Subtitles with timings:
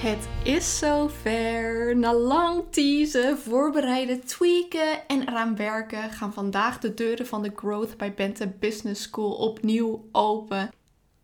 [0.00, 1.96] Het is zover.
[1.96, 7.96] Na lang teasen, voorbereiden, tweaken en eraan werken gaan vandaag de deuren van de Growth
[7.96, 10.70] by Bente Business School opnieuw open.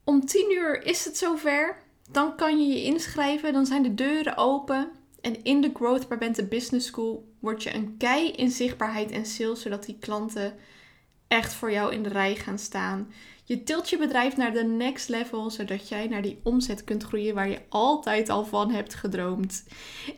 [0.05, 1.77] Om 10 uur is het zover.
[2.11, 4.91] Dan kan je je inschrijven, dan zijn de deuren open.
[5.21, 9.27] En in de Growth by Bente Business School word je een kei in zichtbaarheid en
[9.27, 10.55] sales, zodat die klanten
[11.29, 13.13] echt voor jou in de rij gaan staan.
[13.49, 17.35] Je tilt je bedrijf naar de next level, zodat jij naar die omzet kunt groeien
[17.35, 19.65] waar je altijd al van hebt gedroomd.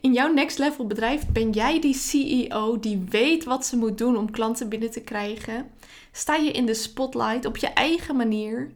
[0.00, 4.16] In jouw next level bedrijf ben jij die CEO die weet wat ze moet doen
[4.16, 5.70] om klanten binnen te krijgen.
[6.12, 8.72] Sta je in de spotlight op je eigen manier.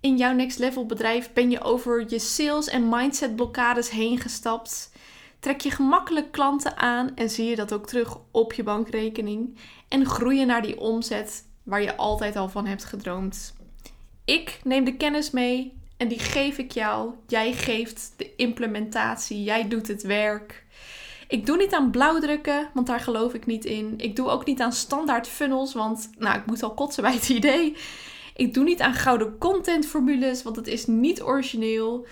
[0.00, 4.92] In jouw next level bedrijf ben je over je sales en mindset blokkades heen gestapt.
[5.40, 9.58] Trek je gemakkelijk klanten aan en zie je dat ook terug op je bankrekening.
[9.88, 13.60] En groeien naar die omzet waar je altijd al van hebt gedroomd.
[14.32, 17.14] Ik neem de kennis mee en die geef ik jou.
[17.26, 20.64] Jij geeft de implementatie, jij doet het werk.
[21.28, 23.94] Ik doe niet aan blauwdrukken, want daar geloof ik niet in.
[23.96, 27.28] Ik doe ook niet aan standaard funnels, want nou, ik moet al kotsen bij het
[27.28, 27.76] idee.
[28.36, 32.06] Ik doe niet aan gouden contentformules, want het is niet origineel.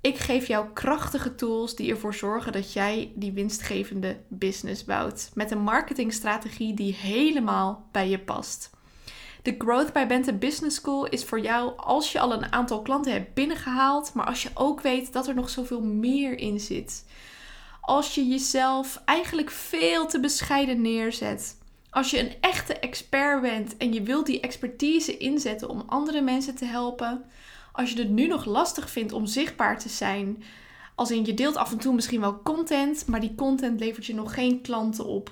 [0.00, 5.30] Ik geef jou krachtige tools die ervoor zorgen dat jij die winstgevende business bouwt.
[5.34, 8.70] Met een marketingstrategie die helemaal bij je past.
[9.42, 13.12] De Growth by Bente Business School is voor jou als je al een aantal klanten
[13.12, 17.04] hebt binnengehaald, maar als je ook weet dat er nog zoveel meer in zit.
[17.80, 21.56] Als je jezelf eigenlijk veel te bescheiden neerzet.
[21.90, 26.54] Als je een echte expert bent en je wilt die expertise inzetten om andere mensen
[26.54, 27.24] te helpen.
[27.72, 30.42] Als je het nu nog lastig vindt om zichtbaar te zijn.
[30.94, 34.14] Als in je deelt af en toe misschien wel content, maar die content levert je
[34.14, 35.30] nog geen klanten op.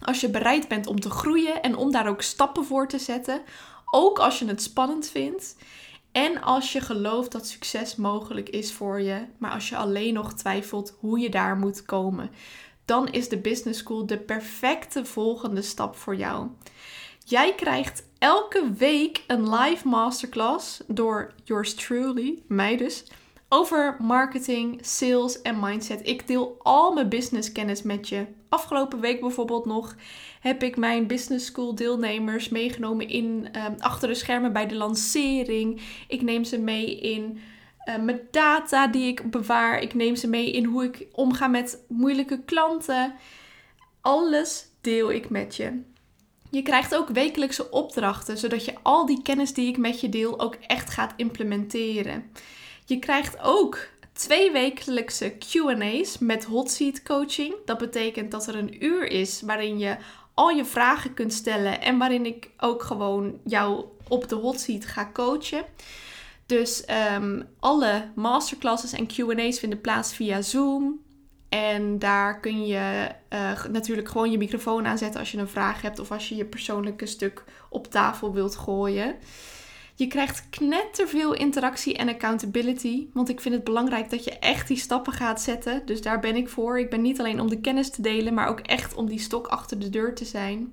[0.00, 3.42] Als je bereid bent om te groeien en om daar ook stappen voor te zetten.
[3.90, 5.56] Ook als je het spannend vindt.
[6.12, 10.34] En als je gelooft dat succes mogelijk is voor je, maar als je alleen nog
[10.34, 12.30] twijfelt hoe je daar moet komen,
[12.84, 16.48] dan is de Business School de perfecte volgende stap voor jou.
[17.24, 23.04] Jij krijgt elke week een live masterclass door yours truly, mij dus,
[23.48, 26.00] over marketing, sales en mindset.
[26.06, 28.26] Ik deel al mijn business kennis met je.
[28.48, 29.96] Afgelopen week bijvoorbeeld nog
[30.40, 35.80] heb ik mijn business school deelnemers meegenomen in um, achter de schermen bij de lancering.
[36.08, 37.38] Ik neem ze mee in
[37.88, 39.80] uh, mijn data die ik bewaar.
[39.80, 43.14] Ik neem ze mee in hoe ik omga met moeilijke klanten.
[44.00, 45.82] Alles deel ik met je.
[46.50, 50.40] Je krijgt ook wekelijkse opdrachten, zodat je al die kennis die ik met je deel
[50.40, 52.30] ook echt gaat implementeren.
[52.88, 53.78] Je krijgt ook
[54.12, 57.54] twee wekelijkse QA's met hot seat coaching.
[57.64, 59.96] Dat betekent dat er een uur is waarin je
[60.34, 64.84] al je vragen kunt stellen en waarin ik ook gewoon jou op de hot seat
[64.84, 65.64] ga coachen.
[66.46, 71.00] Dus um, alle masterclasses en QA's vinden plaats via Zoom.
[71.48, 75.98] En daar kun je uh, natuurlijk gewoon je microfoon aanzetten als je een vraag hebt
[75.98, 79.16] of als je je persoonlijke stuk op tafel wilt gooien.
[79.98, 83.06] Je krijgt knetterveel interactie en accountability.
[83.12, 85.82] Want ik vind het belangrijk dat je echt die stappen gaat zetten.
[85.86, 86.78] Dus daar ben ik voor.
[86.78, 89.46] Ik ben niet alleen om de kennis te delen, maar ook echt om die stok
[89.46, 90.72] achter de deur te zijn.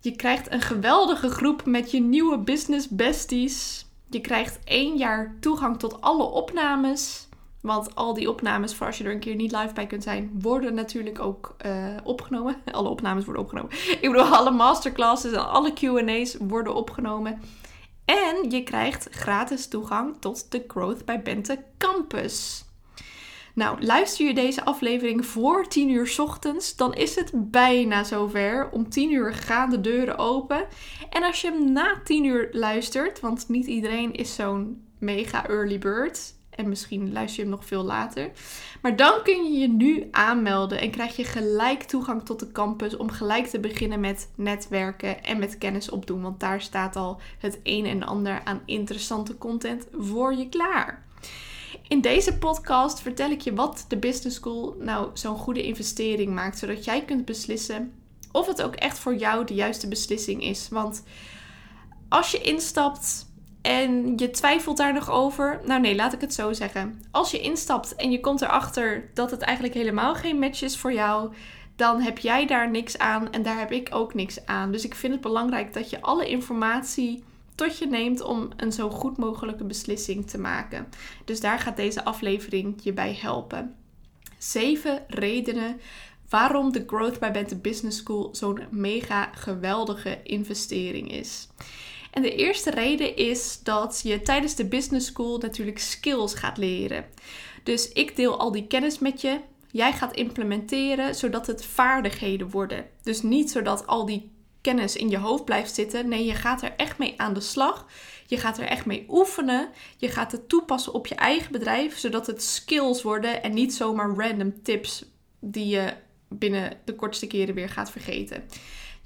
[0.00, 3.86] Je krijgt een geweldige groep met je nieuwe business besties.
[4.10, 7.28] Je krijgt één jaar toegang tot alle opnames.
[7.60, 10.30] Want al die opnames, voor als je er een keer niet live bij kunt zijn,
[10.40, 11.72] worden natuurlijk ook uh,
[12.04, 12.56] opgenomen.
[12.72, 13.70] Alle opnames worden opgenomen.
[13.72, 17.40] Ik bedoel, alle masterclasses en alle QA's worden opgenomen.
[18.06, 22.64] En je krijgt gratis toegang tot de Growth by Bente Campus.
[23.54, 28.70] Nou, luister je deze aflevering voor 10 uur ochtends, dan is het bijna zover.
[28.70, 30.66] Om 10 uur gaan de deuren open.
[31.10, 35.78] En als je hem na 10 uur luistert, want niet iedereen is zo'n mega early
[35.78, 38.30] bird, en misschien luister je hem nog veel later.
[38.82, 42.96] Maar dan kun je je nu aanmelden en krijg je gelijk toegang tot de campus
[42.96, 46.22] om gelijk te beginnen met netwerken en met kennis opdoen.
[46.22, 51.04] Want daar staat al het een en ander aan interessante content voor je klaar.
[51.88, 56.58] In deze podcast vertel ik je wat de Business School nou zo'n goede investering maakt,
[56.58, 57.92] zodat jij kunt beslissen
[58.32, 60.68] of het ook echt voor jou de juiste beslissing is.
[60.68, 61.02] Want
[62.08, 63.25] als je instapt
[63.66, 65.60] en je twijfelt daar nog over.
[65.64, 67.02] Nou nee, laat ik het zo zeggen.
[67.10, 70.92] Als je instapt en je komt erachter dat het eigenlijk helemaal geen match is voor
[70.92, 71.32] jou,
[71.76, 74.72] dan heb jij daar niks aan en daar heb ik ook niks aan.
[74.72, 77.24] Dus ik vind het belangrijk dat je alle informatie
[77.54, 80.88] tot je neemt om een zo goed mogelijke beslissing te maken.
[81.24, 83.74] Dus daar gaat deze aflevering je bij helpen.
[84.38, 85.80] Zeven redenen
[86.28, 91.48] waarom de Growth by Bente Business School zo'n mega geweldige investering is.
[92.16, 97.04] En de eerste reden is dat je tijdens de business school natuurlijk skills gaat leren.
[97.62, 99.40] Dus ik deel al die kennis met je.
[99.70, 102.86] Jij gaat implementeren zodat het vaardigheden worden.
[103.02, 104.30] Dus niet zodat al die
[104.60, 106.08] kennis in je hoofd blijft zitten.
[106.08, 107.86] Nee, je gaat er echt mee aan de slag.
[108.26, 109.68] Je gaat er echt mee oefenen.
[109.96, 114.14] Je gaat het toepassen op je eigen bedrijf, zodat het skills worden en niet zomaar
[114.16, 115.04] random tips
[115.40, 115.92] die je
[116.28, 118.44] binnen de kortste keren weer gaat vergeten.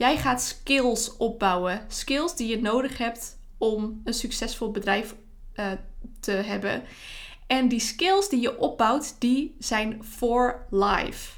[0.00, 1.84] Jij gaat skills opbouwen.
[1.88, 5.14] Skills die je nodig hebt om een succesvol bedrijf
[5.54, 5.72] uh,
[6.20, 6.82] te hebben.
[7.46, 11.30] En die skills die je opbouwt, die zijn for life.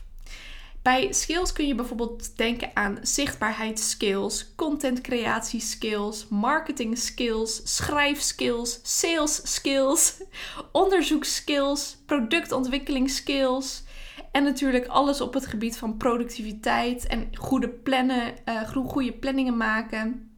[0.82, 10.16] Bij skills kun je bijvoorbeeld denken aan zichtbaarheidsskills, contentcreatieskills, marketing skills, schrijfskills, sales skills,
[10.72, 13.82] onderzoekskills, productontwikkelingsskills.
[14.32, 20.30] En natuurlijk alles op het gebied van productiviteit en goede plannen, uh, goede planningen maken.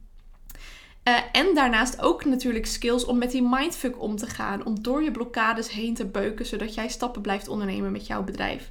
[1.07, 4.65] Uh, en daarnaast ook natuurlijk skills om met die mindfuck om te gaan.
[4.65, 8.69] Om door je blokkades heen te beuken, zodat jij stappen blijft ondernemen met jouw bedrijf.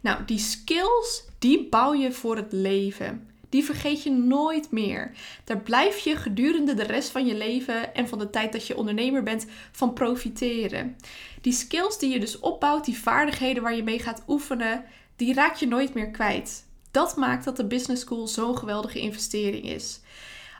[0.00, 3.28] Nou, die skills, die bouw je voor het leven.
[3.54, 5.10] Die vergeet je nooit meer.
[5.44, 8.76] Daar blijf je gedurende de rest van je leven en van de tijd dat je
[8.76, 10.96] ondernemer bent van profiteren.
[11.40, 14.84] Die skills die je dus opbouwt, die vaardigheden waar je mee gaat oefenen,
[15.16, 16.66] die raak je nooit meer kwijt.
[16.90, 20.00] Dat maakt dat de business school zo'n geweldige investering is.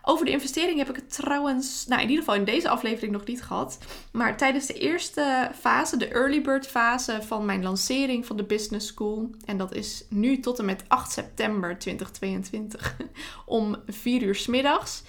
[0.06, 3.24] Over de investering heb ik het trouwens, nou in ieder geval in deze aflevering nog
[3.24, 3.78] niet gehad.
[4.12, 8.86] Maar tijdens de eerste fase, de early bird fase van mijn lancering van de Business
[8.86, 9.30] School.
[9.44, 12.96] En dat is nu tot en met 8 september 2022
[13.46, 15.02] om 4 uur s middags.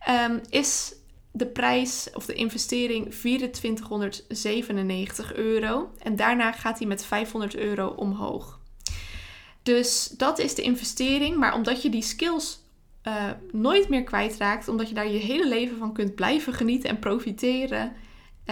[0.00, 0.94] Ehm, is
[1.32, 5.90] de prijs of de investering 2497 euro.
[5.98, 8.58] En daarna gaat hij met 500 euro omhoog.
[9.62, 11.36] Dus dat is de investering.
[11.36, 12.58] Maar omdat je die skills
[13.08, 16.98] uh, nooit meer kwijtraakt, omdat je daar je hele leven van kunt blijven genieten en
[16.98, 17.92] profiteren,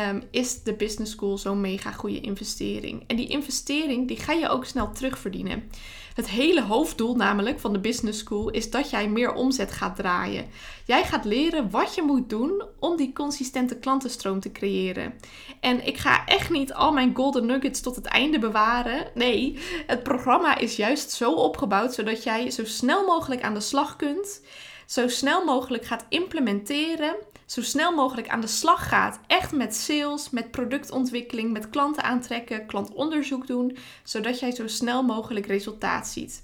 [0.09, 3.05] um, is de business school zo'n mega goede investering.
[3.07, 5.71] En die investering die ga je ook snel terugverdienen.
[6.15, 10.47] Het hele hoofddoel namelijk van de business school is dat jij meer omzet gaat draaien.
[10.85, 15.15] Jij gaat leren wat je moet doen om die consistente klantenstroom te creëren.
[15.61, 19.11] En ik ga echt niet al mijn golden nuggets tot het einde bewaren.
[19.15, 23.97] Nee, het programma is juist zo opgebouwd zodat jij zo snel mogelijk aan de slag
[23.97, 24.41] kunt,
[24.87, 27.17] zo snel mogelijk gaat implementeren
[27.51, 29.21] zo snel mogelijk aan de slag gaat.
[29.27, 35.47] Echt met sales, met productontwikkeling, met klanten aantrekken, klantonderzoek doen, zodat jij zo snel mogelijk
[35.47, 36.43] resultaat ziet.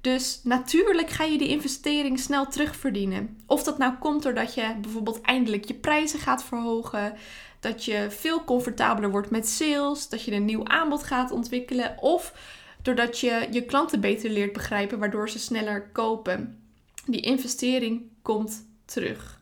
[0.00, 3.38] Dus natuurlijk ga je die investering snel terugverdienen.
[3.46, 7.14] Of dat nou komt doordat je bijvoorbeeld eindelijk je prijzen gaat verhogen,
[7.60, 12.34] dat je veel comfortabeler wordt met sales, dat je een nieuw aanbod gaat ontwikkelen of
[12.82, 16.60] doordat je je klanten beter leert begrijpen, waardoor ze sneller kopen.
[17.06, 19.35] Die investering komt terug.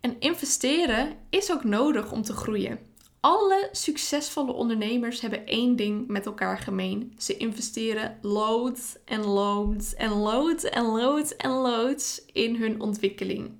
[0.00, 2.78] En investeren is ook nodig om te groeien.
[3.20, 7.14] Alle succesvolle ondernemers hebben één ding met elkaar gemeen.
[7.18, 13.50] Ze investeren loads en loads en loads en loads en loads in hun ontwikkeling.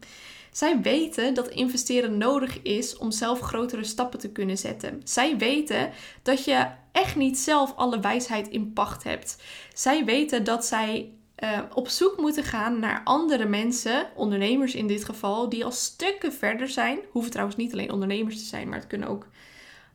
[0.53, 5.01] Zij weten dat investeren nodig is om zelf grotere stappen te kunnen zetten.
[5.05, 5.91] Zij weten
[6.23, 9.37] dat je echt niet zelf alle wijsheid in pacht hebt.
[9.75, 15.05] Zij weten dat zij uh, op zoek moeten gaan naar andere mensen, ondernemers in dit
[15.05, 16.99] geval, die al stukken verder zijn.
[17.11, 19.27] Hoeven trouwens niet alleen ondernemers te zijn, maar het kunnen ook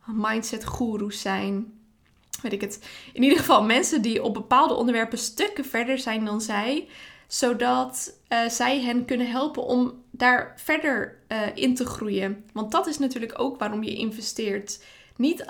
[0.06, 1.74] mindset gurus zijn.
[2.42, 2.88] Weet ik het.
[3.14, 6.88] In ieder geval mensen die op bepaalde onderwerpen stukken verder zijn dan zij,
[7.28, 12.46] zodat uh, zij hen kunnen helpen om daar verder uh, in te groeien.
[12.54, 14.84] Want dat is natuurlijk ook waarom je investeert.
[15.18, 15.46] Niet,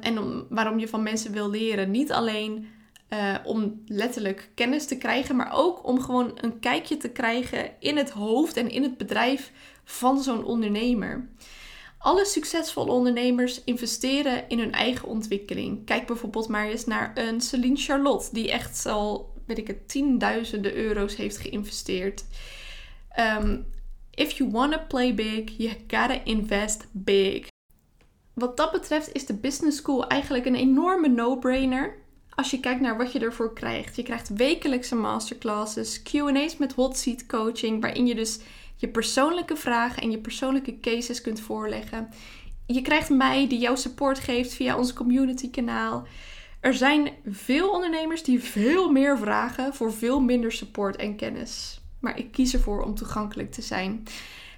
[0.00, 1.90] en om, waarom je van mensen wil leren.
[1.90, 2.68] Niet alleen
[3.10, 7.96] uh, om letterlijk kennis te krijgen, maar ook om gewoon een kijkje te krijgen in
[7.96, 9.52] het hoofd en in het bedrijf
[9.84, 11.28] van zo'n ondernemer.
[11.98, 15.84] Alle succesvolle ondernemers investeren in hun eigen ontwikkeling.
[15.84, 20.74] Kijk bijvoorbeeld maar eens naar een Celine Charlotte, die echt al, weet ik het, tienduizenden
[20.74, 22.24] euro's heeft geïnvesteerd.
[23.40, 23.66] Um,
[24.10, 27.46] if you wanna play big, you gotta invest big.
[28.34, 31.96] Wat dat betreft is de business school eigenlijk een enorme no-brainer
[32.38, 33.96] als je kijkt naar wat je ervoor krijgt.
[33.96, 38.38] Je krijgt wekelijkse masterclasses, QA's met hot seat coaching, waarin je dus
[38.76, 42.08] je persoonlijke vragen en je persoonlijke cases kunt voorleggen.
[42.66, 46.06] Je krijgt mij die jouw support geeft via ons community kanaal.
[46.60, 51.80] Er zijn veel ondernemers die veel meer vragen voor veel minder support en kennis.
[52.00, 54.02] Maar ik kies ervoor om toegankelijk te zijn.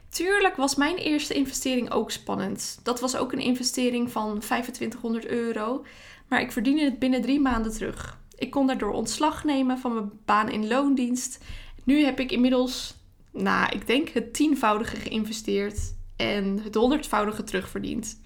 [0.09, 2.81] Tuurlijk was mijn eerste investering ook spannend.
[2.83, 5.85] Dat was ook een investering van 2500 euro.
[6.31, 8.19] Maar ik verdiende het binnen drie maanden terug.
[8.35, 11.45] Ik kon daardoor ontslag nemen van mijn baan in loondienst.
[11.85, 12.95] Nu heb ik inmiddels,
[13.33, 18.21] nou, ik denk het tienvoudige geïnvesteerd en het honderdvoudige terugverdiend.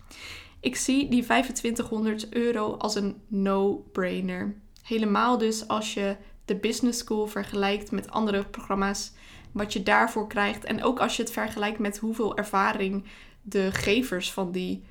[0.61, 4.54] Ik zie die 2500 euro als een no-brainer.
[4.82, 9.12] Helemaal dus als je de business school vergelijkt met andere programma's,
[9.52, 10.64] wat je daarvoor krijgt.
[10.64, 13.04] En ook als je het vergelijkt met hoeveel ervaring
[13.42, 14.84] de gevers van die,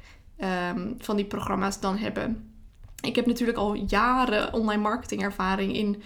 [0.72, 2.53] um, van die programma's dan hebben.
[3.04, 6.04] Ik heb natuurlijk al jaren online marketing ervaring in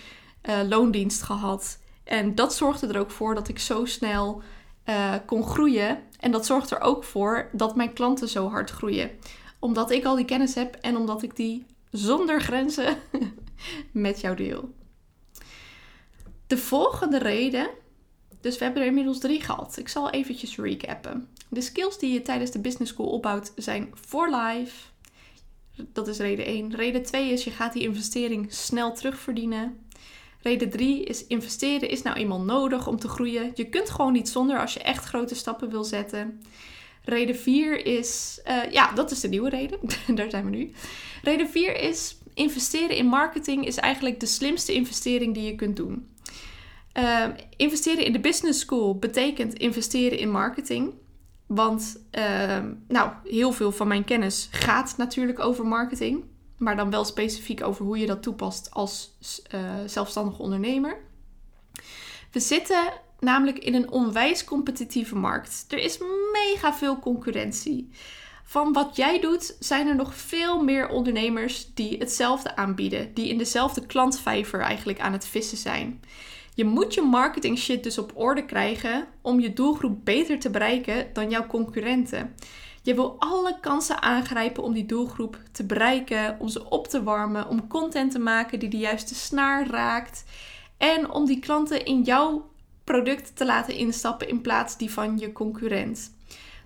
[0.50, 1.80] uh, loondienst gehad.
[2.04, 4.42] En dat zorgde er ook voor dat ik zo snel
[4.86, 6.04] uh, kon groeien.
[6.20, 9.12] En dat zorgt er ook voor dat mijn klanten zo hard groeien.
[9.60, 12.98] Omdat ik al die kennis heb en omdat ik die zonder grenzen
[13.92, 14.74] met jou deel.
[16.48, 17.70] De volgende reden,
[18.42, 19.78] dus we hebben er inmiddels drie gehad.
[19.78, 21.30] Ik zal eventjes recappen.
[21.50, 24.86] De skills die je tijdens de business school opbouwt zijn for life.
[25.94, 26.76] Dat is reden 1.
[26.76, 29.78] Reden 2 is je gaat die investering snel terugverdienen.
[30.42, 33.52] Reden 3 is investeren is nou eenmaal nodig om te groeien.
[33.54, 36.42] Je kunt gewoon niet zonder als je echt grote stappen wil zetten.
[37.04, 39.80] Reden 4 is, uh, ja, dat is de nieuwe reden.
[40.16, 40.72] Daar zijn we nu.
[41.24, 46.08] Reden 4 is investeren in marketing is eigenlijk de slimste investering die je kunt doen.
[46.94, 50.94] Uh, investeren in de business school betekent investeren in marketing.
[51.48, 56.24] Want uh, nou, heel veel van mijn kennis gaat natuurlijk over marketing.
[56.58, 59.18] Maar dan wel specifiek over hoe je dat toepast als
[59.56, 60.98] uh, zelfstandig ondernemer.
[62.32, 65.66] We zitten namelijk in een onwijs competitieve markt.
[65.70, 65.98] Er is
[66.32, 67.90] mega veel concurrentie.
[68.44, 73.38] Van wat jij doet, zijn er nog veel meer ondernemers die hetzelfde aanbieden, die in
[73.38, 76.02] dezelfde klantvijver eigenlijk aan het vissen zijn.
[76.58, 81.08] Je moet je marketing shit dus op orde krijgen om je doelgroep beter te bereiken
[81.14, 82.36] dan jouw concurrenten.
[82.82, 87.48] Je wil alle kansen aangrijpen om die doelgroep te bereiken, om ze op te warmen,
[87.48, 90.24] om content te maken die de juiste snaar raakt
[90.78, 92.50] en om die klanten in jouw
[92.84, 96.16] product te laten instappen in plaats die van je concurrent.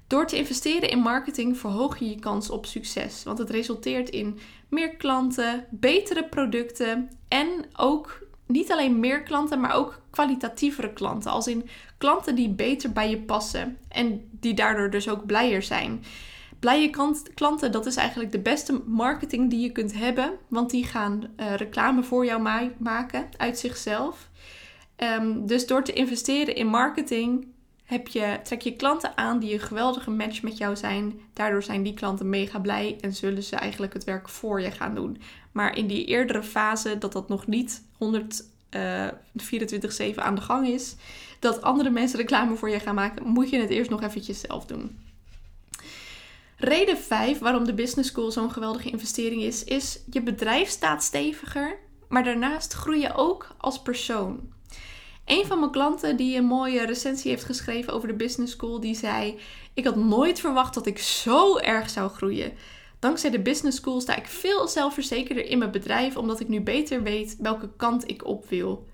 [0.07, 4.39] Door te investeren in marketing verhoog je je kans op succes, want het resulteert in
[4.69, 11.31] meer klanten, betere producten en ook niet alleen meer klanten, maar ook kwalitatievere klanten.
[11.31, 16.03] Als in klanten die beter bij je passen en die daardoor dus ook blijer zijn.
[16.59, 16.89] Blije
[17.33, 21.55] klanten, dat is eigenlijk de beste marketing die je kunt hebben, want die gaan uh,
[21.55, 24.29] reclame voor jou ma maken uit zichzelf.
[24.97, 27.47] Um, dus door te investeren in marketing
[27.83, 31.19] heb je, trek je klanten aan die een geweldige match met jou zijn.
[31.33, 34.95] Daardoor zijn die klanten mega blij en zullen ze eigenlijk het werk voor je gaan
[34.95, 35.21] doen.
[35.51, 38.05] Maar in die eerdere fase, dat dat nog niet 124-7
[38.75, 39.09] uh,
[40.15, 40.95] aan de gang is,
[41.39, 44.65] dat andere mensen reclame voor je gaan maken, moet je het eerst nog eventjes zelf
[44.65, 44.99] doen.
[46.57, 51.77] Reden 5 waarom de Business School zo'n geweldige investering is, is je bedrijf staat steviger,
[52.07, 54.39] maar daarnaast groei je ook als persoon.
[55.25, 58.95] Een van mijn klanten die een mooie recensie heeft geschreven over de Business School, die
[58.95, 59.39] zei:
[59.73, 62.53] Ik had nooit verwacht dat ik zo erg zou groeien.
[63.01, 67.03] Dankzij de Business School sta ik veel zelfverzekerder in mijn bedrijf, omdat ik nu beter
[67.03, 68.87] weet welke kant ik op wil.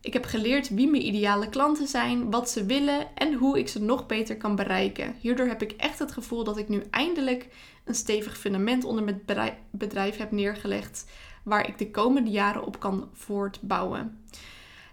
[0.00, 3.82] Ik heb geleerd wie mijn ideale klanten zijn, wat ze willen en hoe ik ze
[3.82, 5.14] nog beter kan bereiken.
[5.20, 7.48] Hierdoor heb ik echt het gevoel dat ik nu eindelijk
[7.84, 9.22] een stevig fundament onder mijn
[9.70, 11.10] bedrijf heb neergelegd,
[11.44, 14.24] waar ik de komende jaren op kan voortbouwen.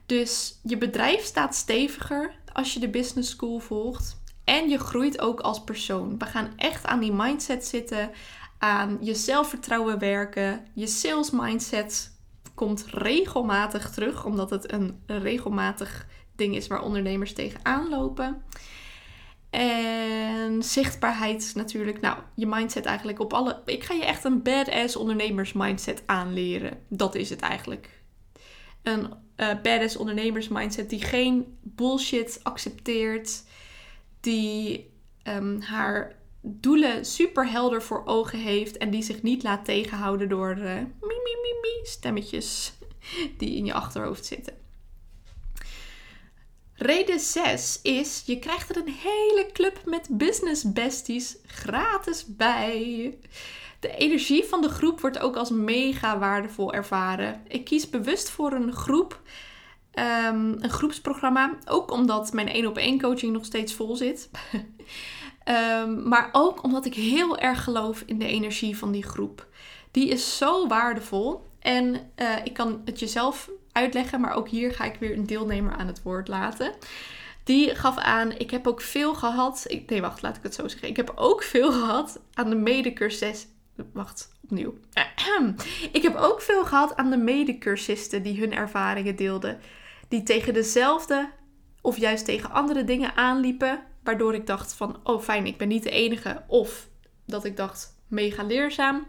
[0.05, 4.17] Dus je bedrijf staat steviger als je de business school volgt.
[4.43, 6.17] En je groeit ook als persoon.
[6.17, 8.11] We gaan echt aan die mindset zitten,
[8.59, 10.65] aan je zelfvertrouwen werken.
[10.73, 12.17] Je sales mindset
[12.53, 18.43] komt regelmatig terug, omdat het een regelmatig ding is waar ondernemers tegenaan lopen.
[19.49, 22.01] En zichtbaarheid natuurlijk.
[22.01, 23.61] Nou, je mindset eigenlijk op alle.
[23.65, 26.77] Ik ga je echt een badass ondernemers mindset aanleren.
[26.87, 28.01] Dat is het eigenlijk.
[28.83, 33.43] Een uh, badass ondernemers mindset die geen bullshit accepteert.
[34.19, 38.77] Die um, haar doelen super helder voor ogen heeft.
[38.77, 42.74] En die zich niet laat tegenhouden door uh, mi, mi, mi, mi stemmetjes
[43.38, 44.53] die in je achterhoofd zitten.
[46.74, 53.17] Reden 6 is: je krijgt er een hele club met business besties gratis bij.
[53.79, 57.41] De energie van de groep wordt ook als mega waardevol ervaren.
[57.48, 59.22] Ik kies bewust voor een groep,
[59.93, 61.58] um, een groepsprogramma.
[61.65, 64.29] Ook omdat mijn 1 op 1 coaching nog steeds vol zit.
[65.49, 69.47] um, maar ook omdat ik heel erg geloof in de energie van die groep.
[69.91, 71.47] Die is zo waardevol.
[71.59, 75.73] En uh, ik kan het jezelf uitleggen, maar ook hier ga ik weer een deelnemer
[75.73, 76.71] aan het woord laten.
[77.43, 79.63] Die gaf aan, ik heb ook veel gehad.
[79.67, 80.87] Ik, nee, wacht, laat ik het zo zeggen.
[80.87, 83.47] Ik heb ook veel gehad aan de medecursus.
[83.93, 84.73] Wacht, opnieuw.
[85.91, 89.59] Ik heb ook veel gehad aan de medecursisten die hun ervaringen deelden.
[90.07, 91.29] Die tegen dezelfde
[91.81, 93.83] of juist tegen andere dingen aanliepen.
[94.03, 96.43] Waardoor ik dacht van, oh fijn, ik ben niet de enige.
[96.47, 96.87] Of
[97.25, 99.05] dat ik dacht, mega leerzaam.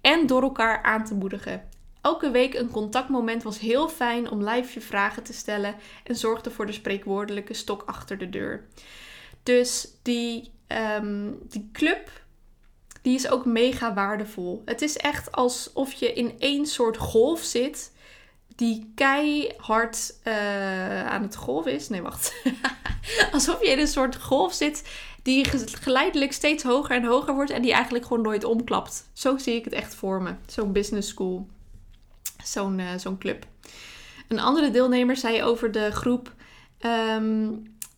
[0.00, 1.68] En door elkaar aan te moedigen.
[2.00, 6.50] Elke week een contactmoment was heel fijn om live je vragen te stellen en zorgde
[6.50, 8.66] voor de spreekwoordelijke stok achter de deur.
[9.42, 12.10] Dus die, um, die club,
[13.02, 14.62] die is ook mega waardevol.
[14.64, 17.92] Het is echt alsof je in één soort golf zit
[18.58, 21.88] die keihard uh, aan het golven is.
[21.88, 22.34] Nee, wacht.
[23.32, 24.88] alsof je in een soort golf zit
[25.22, 25.44] die
[25.80, 29.10] geleidelijk steeds hoger en hoger wordt en die eigenlijk gewoon nooit omklapt.
[29.12, 30.34] Zo zie ik het echt voor me.
[30.46, 31.46] Zo'n business school
[32.44, 33.46] zo'n uh, zo'n club.
[34.28, 36.32] Een andere deelnemer zei over de groep.
[36.78, 37.48] Ehm,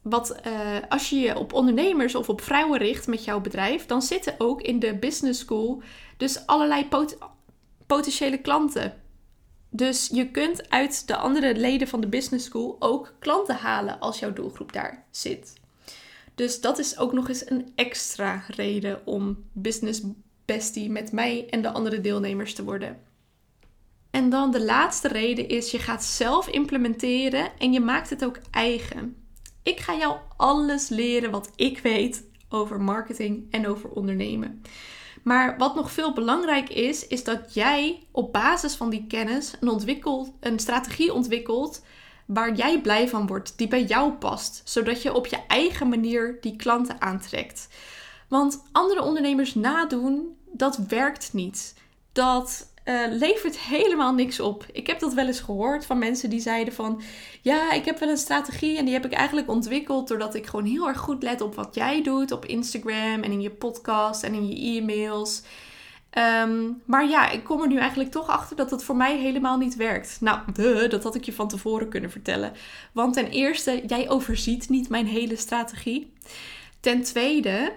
[0.03, 0.53] wat uh,
[0.89, 4.63] als je je op ondernemers of op vrouwen richt met jouw bedrijf, dan zitten ook
[4.63, 5.83] in de business school
[6.17, 7.19] dus allerlei pot
[7.87, 9.00] potentiële klanten.
[9.71, 14.19] Dus je kunt uit de andere leden van de business school ook klanten halen als
[14.19, 15.53] jouw doelgroep daar zit.
[16.35, 20.03] Dus dat is ook nog eens een extra reden om business
[20.45, 23.01] bestie met mij en de andere deelnemers te worden.
[24.11, 28.39] En dan de laatste reden is, je gaat zelf implementeren en je maakt het ook
[28.51, 29.17] eigen.
[29.63, 34.63] Ik ga jou alles leren wat ik weet over marketing en over ondernemen.
[35.23, 40.33] Maar wat nog veel belangrijk is, is dat jij op basis van die kennis een,
[40.41, 41.83] een strategie ontwikkelt
[42.27, 46.39] waar jij blij van wordt, die bij jou past, zodat je op je eigen manier
[46.41, 47.69] die klanten aantrekt.
[48.29, 51.75] Want andere ondernemers nadoen, dat werkt niet.
[52.13, 54.65] Dat uh, levert helemaal niks op.
[54.73, 57.03] Ik heb dat wel eens gehoord van mensen die zeiden van...
[57.43, 60.09] Ja, ik heb wel een strategie en die heb ik eigenlijk ontwikkeld...
[60.09, 63.23] doordat ik gewoon heel erg goed let op wat jij doet op Instagram...
[63.23, 65.43] en in je podcast en in je e-mails.
[66.11, 69.59] Ehm, maar ja, ik kom er nu eigenlijk toch achter dat het voor mij helemaal
[69.59, 70.19] niet werkt.
[70.21, 70.39] Nou,
[70.89, 72.53] dat had ik je van tevoren kunnen vertellen.
[72.93, 76.13] Want ten eerste, jij overziet niet mijn hele strategie.
[76.81, 77.73] Ten tweede,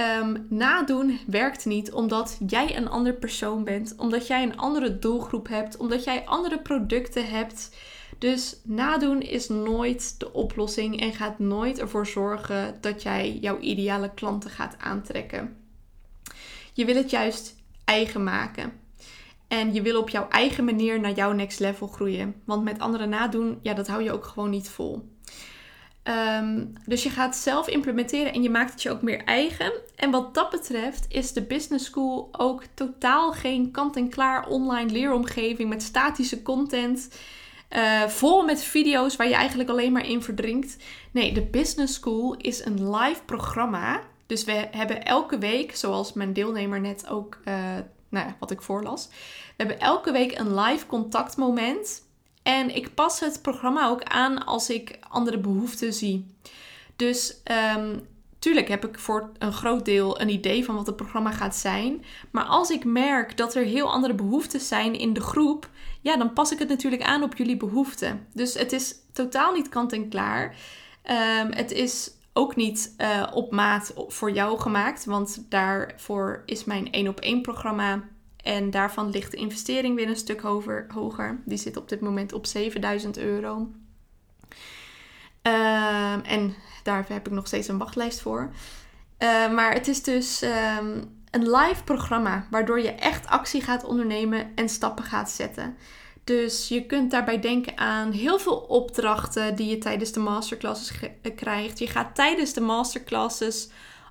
[0.00, 5.48] Um, nadoen werkt niet omdat jij een ander persoon bent, omdat jij een andere doelgroep
[5.48, 7.76] hebt, omdat jij andere producten hebt.
[8.18, 14.14] Dus nadoen is nooit de oplossing en gaat nooit ervoor zorgen dat jij jouw ideale
[14.14, 15.56] klanten gaat aantrekken.
[16.72, 17.54] Je wil het juist
[17.84, 18.72] eigen maken.
[19.48, 22.34] En je wil op jouw eigen manier naar jouw next level groeien.
[22.44, 25.15] Want met anderen nadoen, ja, dat hou je ook gewoon niet vol.
[26.06, 29.72] Ehm, dus je gaat zelf implementeren en je maakt het je ook meer eigen.
[29.96, 35.82] En wat dat betreft is de Business School ook totaal geen kant-en-klaar online leeromgeving met
[35.82, 37.18] statische content.
[37.70, 40.76] Uh, vol met video's waar je eigenlijk alleen maar in verdrinkt.
[41.10, 44.00] Nee, de Business School is een live programma.
[44.26, 47.54] Dus we hebben elke week, zoals mijn deelnemer net ook, uh,
[48.08, 49.08] nou ja, wat ik voorlas.
[49.56, 52.05] We hebben elke week een live contactmoment
[52.46, 56.26] en ik pas het programma ook aan als ik andere behoeften zie.
[56.96, 57.42] Dus
[57.76, 58.06] um,
[58.38, 62.04] tuurlijk heb ik voor een groot deel een idee van wat het programma gaat zijn.
[62.30, 66.32] Maar als ik merk dat er heel andere behoeften zijn in de groep, ja, dan
[66.32, 68.26] pas ik het natuurlijk aan op jullie behoeften.
[68.32, 70.56] Dus het is totaal niet kant en klaar.
[71.04, 76.92] Um, het is ook niet uh, op maat voor jou gemaakt, want daarvoor is mijn
[76.92, 78.02] 1 op 1 programma
[78.46, 80.86] en daarvan ligt de investering weer een stuk hoger.
[80.88, 81.40] hoger.
[81.44, 83.70] Die zit op dit moment op 7000 euro.
[85.42, 88.50] Ehm, en daar heb ik nog steeds een wachtlijst voor.
[89.18, 94.52] Uh, maar het is dus um, een live programma waardoor je echt actie gaat ondernemen
[94.54, 95.76] en stappen gaat zetten.
[96.24, 100.92] Dus je kunt daarbij denken aan heel veel opdrachten die je tijdens de masterclasses
[101.36, 101.78] krijgt.
[101.78, 103.68] Je gaat tijdens de masterclasses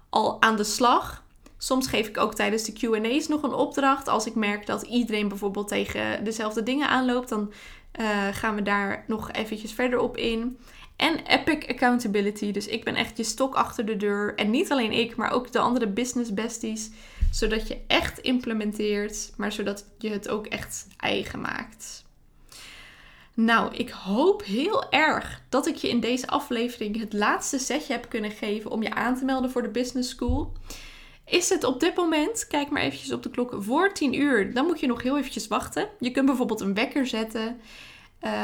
[0.09, 1.23] al aan de slag.
[1.65, 4.07] Soms geef ik ook tijdens de QA's nog een opdracht.
[4.07, 7.53] Als ik merk dat iedereen bijvoorbeeld tegen dezelfde dingen aanloopt, dan
[7.99, 10.57] uh, gaan we daar nog eventjes verder op in.
[10.95, 12.51] En Epic Accountability.
[12.51, 14.35] Dus ik ben echt je stok achter de deur.
[14.35, 16.91] En niet alleen ik, maar ook de andere business besties.
[17.31, 22.05] Zodat je echt implementeert, maar zodat je het ook echt eigen maakt.
[23.33, 28.09] Nou, ik hoop heel erg dat ik je in deze aflevering het laatste setje heb
[28.09, 30.53] kunnen geven om je aan te melden voor de Business School.
[31.25, 34.65] Is het op dit moment, kijk maar eventjes op de klok, voor 10 uur, dan
[34.65, 35.89] moet je nog heel eventjes wachten.
[35.99, 37.59] Je kunt bijvoorbeeld een wekker zetten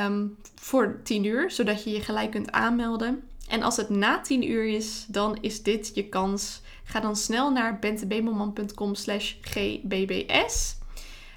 [0.06, 3.30] um, voor 10 uur, zodat je je gelijk kunt aanmelden.
[3.48, 6.62] En als het na 10 uur is, dan is dit je kans.
[6.84, 10.76] Ga dan snel naar bentebemelman.com slash gbbs.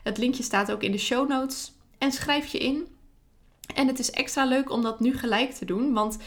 [0.03, 1.73] Het linkje staat ook in de show notes.
[1.99, 2.87] En schrijf je in.
[3.75, 6.19] En het is extra leuk om dat nu gelijk te doen, want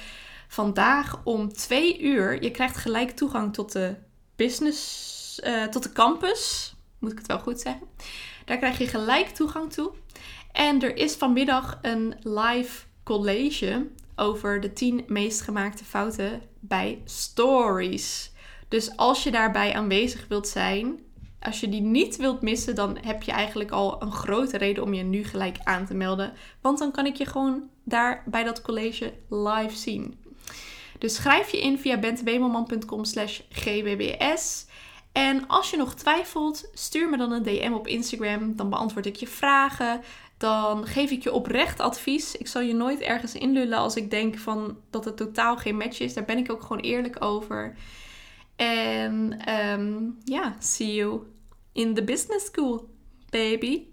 [0.47, 3.95] vandaag om twee uur, je krijgt gelijk toegang tot de
[4.37, 6.73] business, uh, tot de campus.
[6.99, 7.87] Moet ik het wel goed zeggen?
[8.45, 9.91] Daar krijg je gelijk toegang toe.
[10.51, 18.31] En er is vanmiddag een live college over de 10 meest gemaakte fouten bij stories.
[18.67, 20.99] Dus als je daarbij aanwezig wilt zijn,
[21.39, 24.93] als je die niet wilt missen, dan heb je eigenlijk al een grote reden om
[24.93, 26.33] je nu gelijk aan te melden.
[26.61, 30.19] Want dan kan ik je gewoon daar bij dat college live zien.
[30.97, 34.65] Dus schrijf je in via bentewemelman.com slash gbbs.
[35.11, 38.55] En als je nog twijfelt, stuur me dan een DM op Instagram.
[38.55, 40.01] Dan beantwoord ik je vragen.
[40.37, 42.35] Dan geef ik je oprecht advies.
[42.35, 45.99] Ik zal je nooit ergens inlullen als ik denk van dat het totaal geen match
[45.99, 46.13] is.
[46.13, 47.75] Daar ben ik ook gewoon eerlijk over.
[48.55, 51.21] En um, ja, see you
[51.73, 52.89] in the business school,
[53.29, 53.83] baby.